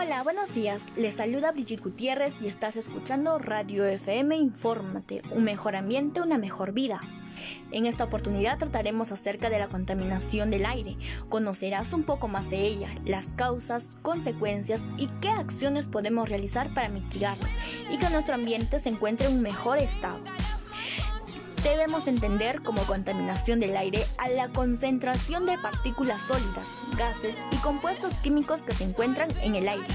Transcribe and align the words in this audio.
Hola, 0.00 0.22
buenos 0.22 0.54
días. 0.54 0.84
Les 0.94 1.16
saluda 1.16 1.50
Brigitte 1.50 1.82
Gutiérrez 1.82 2.36
y 2.40 2.46
estás 2.46 2.76
escuchando 2.76 3.36
Radio 3.36 3.84
FM 3.84 4.36
Infórmate, 4.36 5.22
un 5.32 5.42
mejor 5.42 5.74
ambiente, 5.74 6.20
una 6.22 6.38
mejor 6.38 6.72
vida. 6.72 7.00
En 7.72 7.84
esta 7.84 8.04
oportunidad 8.04 8.58
trataremos 8.58 9.10
acerca 9.10 9.50
de 9.50 9.58
la 9.58 9.66
contaminación 9.66 10.50
del 10.50 10.66
aire. 10.66 10.96
Conocerás 11.28 11.92
un 11.92 12.04
poco 12.04 12.28
más 12.28 12.48
de 12.48 12.60
ella, 12.60 12.90
las 13.06 13.26
causas, 13.34 13.88
consecuencias 14.02 14.84
y 14.98 15.08
qué 15.20 15.30
acciones 15.30 15.86
podemos 15.86 16.28
realizar 16.28 16.72
para 16.74 16.88
mitigarlas 16.90 17.50
y 17.90 17.98
que 17.98 18.08
nuestro 18.10 18.34
ambiente 18.34 18.78
se 18.78 18.90
encuentre 18.90 19.26
en 19.26 19.34
un 19.34 19.42
mejor 19.42 19.78
estado. 19.78 20.20
Debemos 21.62 22.06
entender 22.06 22.62
como 22.62 22.80
contaminación 22.82 23.58
del 23.58 23.76
aire 23.76 24.06
a 24.18 24.28
la 24.28 24.48
concentración 24.48 25.44
de 25.44 25.58
partículas 25.58 26.20
sólidas, 26.22 26.66
gases 26.96 27.34
y 27.50 27.56
compuestos 27.56 28.14
químicos 28.18 28.62
que 28.62 28.72
se 28.72 28.84
encuentran 28.84 29.28
en 29.42 29.56
el 29.56 29.68
aire. 29.68 29.86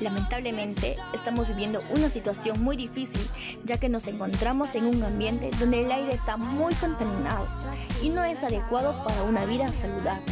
Lamentablemente, 0.00 0.96
estamos 1.12 1.48
viviendo 1.48 1.80
una 1.90 2.08
situación 2.08 2.62
muy 2.62 2.76
difícil, 2.76 3.20
ya 3.64 3.76
que 3.76 3.90
nos 3.90 4.06
encontramos 4.06 4.74
en 4.76 4.86
un 4.86 5.02
ambiente 5.02 5.50
donde 5.58 5.84
el 5.84 5.92
aire 5.92 6.14
está 6.14 6.38
muy 6.38 6.72
contaminado 6.76 7.46
y 8.02 8.08
no 8.08 8.24
es 8.24 8.42
adecuado 8.42 9.04
para 9.04 9.24
una 9.24 9.44
vida 9.44 9.70
saludable, 9.70 10.24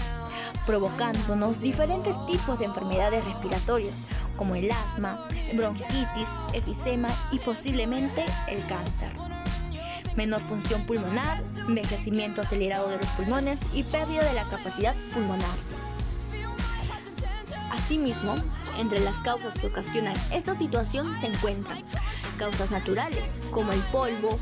provocándonos 0.65 1.61
diferentes 1.61 2.15
tipos 2.27 2.61
de 2.61 2.65
enfermedades 2.65 3.25
respiratorias, 3.27 3.95
como 4.37 4.55
el 4.55 4.71
asma, 4.71 5.29
bronquitis, 5.55 6.29
efisema 6.55 7.09
y 7.31 7.39
posiblemente 7.41 8.25
el 8.49 8.65
cáncer 8.67 9.36
menor 10.17 10.41
función 10.43 10.83
pulmonar, 10.87 11.43
envejecimiento 11.69 12.43
acelerado 12.43 12.89
de 12.89 12.99
los 12.99 13.07
pulmones 13.11 13.59
y 13.75 13.83
pérdida 13.83 14.25
de 14.25 14.35
la 14.35 14.45
capacidad 14.45 14.95
pulmonar. 15.13 15.57
Asimismo, 17.71 18.35
entre 18.79 19.01
las 19.01 19.17
causas 19.19 19.55
que 19.55 19.69
ocasionan 19.69 20.15
esta 20.33 20.57
situación 20.59 21.15
se 21.21 21.29
encuentran 21.29 21.83
causas 22.39 22.71
naturales 22.71 23.25
como 23.51 23.73
el 23.73 23.81
polvo, 23.93 24.39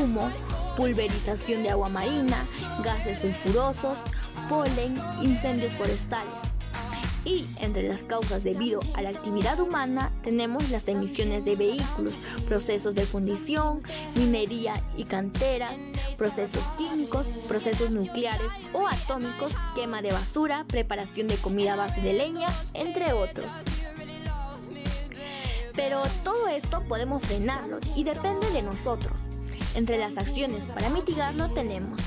humo, 0.00 0.30
pulverización 0.76 1.62
de 1.62 1.70
agua 1.70 1.88
marina, 1.88 2.44
gases 2.84 3.18
sulfurosos, 3.18 3.98
polen, 4.48 5.00
incendios 5.22 5.72
forestales. 5.74 6.55
Y 7.26 7.44
entre 7.60 7.82
las 7.82 8.04
causas 8.04 8.44
debido 8.44 8.78
a 8.94 9.02
la 9.02 9.08
actividad 9.08 9.58
humana 9.58 10.12
tenemos 10.22 10.70
las 10.70 10.86
emisiones 10.86 11.44
de 11.44 11.56
vehículos, 11.56 12.14
procesos 12.46 12.94
de 12.94 13.04
fundición, 13.04 13.80
minería 14.14 14.80
y 14.96 15.02
canteras, 15.02 15.74
procesos 16.16 16.62
químicos, 16.78 17.26
procesos 17.48 17.90
nucleares 17.90 18.52
o 18.72 18.86
atómicos, 18.86 19.52
quema 19.74 20.02
de 20.02 20.12
basura, 20.12 20.64
preparación 20.68 21.26
de 21.26 21.34
comida 21.36 21.72
a 21.72 21.76
base 21.76 22.00
de 22.00 22.12
leña, 22.12 22.46
entre 22.74 23.12
otros. 23.12 23.50
Pero 25.74 26.02
todo 26.22 26.46
esto 26.46 26.84
podemos 26.88 27.22
frenarlo 27.22 27.80
y 27.96 28.04
depende 28.04 28.48
de 28.52 28.62
nosotros. 28.62 29.14
Entre 29.74 29.98
las 29.98 30.16
acciones 30.16 30.66
para 30.66 30.90
mitigarlo 30.90 31.50
tenemos 31.50 32.00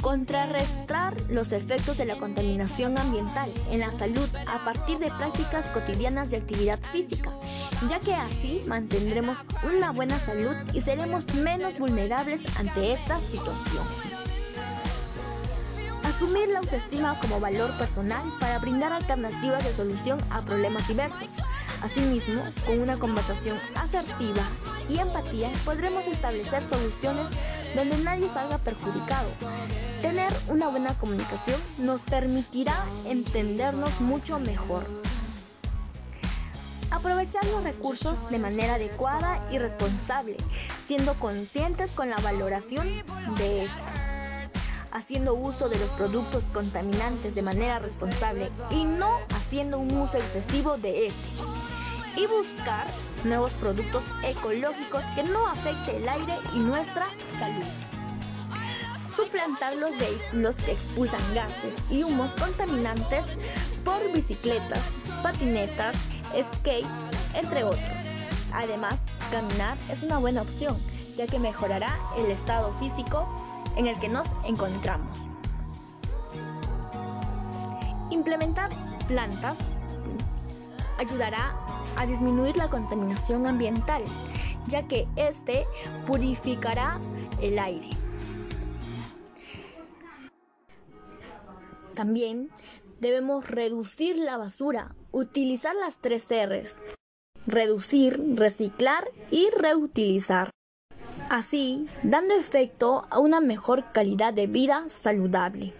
Contrarrestar 0.00 1.14
los 1.28 1.50
efectos 1.52 1.98
de 1.98 2.04
la 2.04 2.18
contaminación 2.18 2.96
ambiental 2.98 3.50
en 3.70 3.80
la 3.80 3.90
salud 3.90 4.28
a 4.46 4.64
partir 4.64 4.98
de 4.98 5.10
prácticas 5.10 5.66
cotidianas 5.66 6.30
de 6.30 6.36
actividad 6.36 6.78
física, 6.92 7.32
ya 7.88 7.98
que 7.98 8.14
así 8.14 8.62
mantendremos 8.66 9.38
una 9.64 9.90
buena 9.90 10.18
salud 10.18 10.54
y 10.72 10.82
seremos 10.82 11.26
menos 11.34 11.78
vulnerables 11.78 12.42
ante 12.58 12.92
esta 12.92 13.20
situación. 13.20 13.84
Asumir 16.04 16.48
la 16.48 16.60
autoestima 16.60 17.18
como 17.20 17.40
valor 17.40 17.70
personal 17.76 18.22
para 18.40 18.58
brindar 18.60 18.92
alternativas 18.92 19.64
de 19.64 19.72
solución 19.72 20.18
a 20.30 20.42
problemas 20.42 20.86
diversos. 20.88 21.30
Asimismo, 21.82 22.42
con 22.66 22.80
una 22.80 22.98
conversación 22.98 23.58
asertiva 23.76 24.42
y 24.88 24.98
empatía 24.98 25.50
podremos 25.64 26.06
establecer 26.06 26.62
soluciones 26.62 27.26
donde 27.74 27.96
nadie 27.98 28.28
salga 28.28 28.58
perjudicado. 28.58 29.28
Tener 30.02 30.32
una 30.48 30.68
buena 30.68 30.94
comunicación 30.94 31.60
nos 31.78 32.02
permitirá 32.02 32.84
entendernos 33.04 34.00
mucho 34.00 34.38
mejor. 34.38 34.86
Aprovechar 36.90 37.44
los 37.46 37.62
recursos 37.64 38.28
de 38.30 38.38
manera 38.38 38.74
adecuada 38.74 39.46
y 39.52 39.58
responsable, 39.58 40.36
siendo 40.86 41.14
conscientes 41.14 41.90
con 41.90 42.08
la 42.08 42.16
valoración 42.18 42.88
de 43.36 43.64
estos 43.64 43.82
haciendo 44.90 45.34
uso 45.34 45.68
de 45.68 45.78
los 45.78 45.90
productos 45.90 46.46
contaminantes 46.50 47.34
de 47.34 47.42
manera 47.42 47.78
responsable 47.78 48.50
y 48.70 48.84
no 48.84 49.18
haciendo 49.34 49.78
un 49.78 49.96
uso 49.96 50.16
excesivo 50.16 50.76
de 50.76 51.08
este. 51.08 51.57
Y 52.16 52.26
buscar 52.26 52.86
nuevos 53.24 53.50
productos 53.52 54.04
ecológicos 54.24 55.02
que 55.14 55.22
no 55.24 55.46
afecte 55.46 55.96
el 55.96 56.08
aire 56.08 56.34
y 56.54 56.58
nuestra 56.58 57.06
salud. 57.38 57.66
Suplantar 59.16 59.76
los 59.76 59.96
vehículos 59.98 60.56
que 60.56 60.72
expulsan 60.72 61.20
gases 61.34 61.74
y 61.90 62.02
humos 62.02 62.30
contaminantes 62.32 63.26
por 63.84 64.00
bicicletas, 64.12 64.80
patinetas, 65.22 65.96
skate, 66.40 66.86
entre 67.34 67.64
otros. 67.64 68.00
Además, 68.52 69.00
caminar 69.30 69.76
es 69.90 70.02
una 70.02 70.18
buena 70.18 70.42
opción, 70.42 70.76
ya 71.16 71.26
que 71.26 71.38
mejorará 71.38 71.98
el 72.16 72.30
estado 72.30 72.72
físico 72.72 73.28
en 73.76 73.86
el 73.86 73.98
que 73.98 74.08
nos 74.08 74.28
encontramos. 74.44 75.18
Implementar 78.10 78.70
plantas 79.06 79.56
ayudará 80.98 81.54
a 81.98 82.06
disminuir 82.06 82.56
la 82.56 82.70
contaminación 82.70 83.46
ambiental, 83.46 84.02
ya 84.68 84.86
que 84.86 85.06
este 85.16 85.66
purificará 86.06 87.00
el 87.42 87.58
aire. 87.58 87.90
También 91.94 92.50
debemos 93.00 93.50
reducir 93.50 94.16
la 94.16 94.36
basura, 94.36 94.94
utilizar 95.10 95.74
las 95.74 95.96
tres 95.98 96.28
R's. 96.30 96.76
Reducir, 97.46 98.20
reciclar 98.36 99.10
y 99.30 99.48
reutilizar. 99.50 100.50
Así, 101.30 101.88
dando 102.04 102.34
efecto 102.34 103.06
a 103.10 103.18
una 103.18 103.40
mejor 103.40 103.90
calidad 103.90 104.32
de 104.32 104.46
vida 104.46 104.84
saludable. 104.88 105.74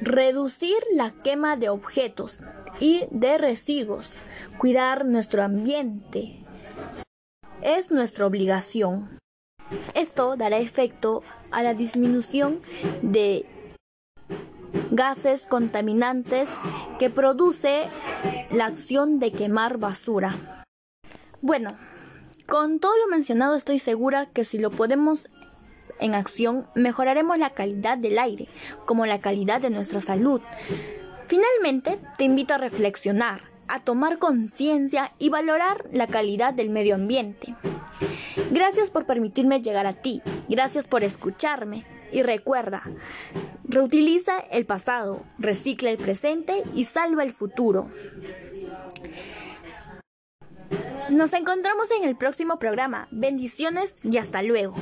Reducir 0.00 0.76
la 0.92 1.10
quema 1.10 1.56
de 1.56 1.68
objetos 1.68 2.42
y 2.82 3.06
de 3.12 3.38
residuos. 3.38 4.10
Cuidar 4.58 5.04
nuestro 5.04 5.44
ambiente 5.44 6.44
es 7.62 7.92
nuestra 7.92 8.26
obligación. 8.26 9.20
Esto 9.94 10.36
dará 10.36 10.58
efecto 10.58 11.22
a 11.52 11.62
la 11.62 11.74
disminución 11.74 12.58
de 13.02 13.46
gases 14.90 15.46
contaminantes 15.46 16.50
que 16.98 17.08
produce 17.08 17.84
la 18.50 18.66
acción 18.66 19.20
de 19.20 19.30
quemar 19.30 19.78
basura. 19.78 20.34
Bueno, 21.40 21.70
con 22.48 22.80
todo 22.80 22.96
lo 22.98 23.06
mencionado 23.06 23.54
estoy 23.54 23.78
segura 23.78 24.26
que 24.26 24.44
si 24.44 24.58
lo 24.58 24.70
podemos 24.70 25.28
en 26.00 26.14
acción 26.14 26.66
mejoraremos 26.74 27.38
la 27.38 27.50
calidad 27.50 27.96
del 27.96 28.18
aire, 28.18 28.48
como 28.86 29.06
la 29.06 29.20
calidad 29.20 29.60
de 29.60 29.70
nuestra 29.70 30.00
salud. 30.00 30.40
Finalmente, 31.26 31.98
te 32.18 32.24
invito 32.24 32.54
a 32.54 32.58
reflexionar, 32.58 33.42
a 33.68 33.80
tomar 33.80 34.18
conciencia 34.18 35.12
y 35.18 35.28
valorar 35.28 35.84
la 35.92 36.06
calidad 36.06 36.54
del 36.54 36.70
medio 36.70 36.94
ambiente. 36.94 37.54
Gracias 38.50 38.90
por 38.90 39.06
permitirme 39.06 39.62
llegar 39.62 39.86
a 39.86 39.94
ti, 39.94 40.22
gracias 40.48 40.86
por 40.86 41.02
escucharme 41.02 41.86
y 42.12 42.22
recuerda, 42.22 42.82
reutiliza 43.64 44.38
el 44.50 44.66
pasado, 44.66 45.24
recicla 45.38 45.90
el 45.90 45.96
presente 45.96 46.62
y 46.74 46.84
salva 46.84 47.22
el 47.22 47.32
futuro. 47.32 47.90
Nos 51.10 51.32
encontramos 51.32 51.90
en 51.90 52.08
el 52.08 52.16
próximo 52.16 52.58
programa. 52.58 53.08
Bendiciones 53.10 54.04
y 54.04 54.16
hasta 54.18 54.42
luego. 54.42 54.74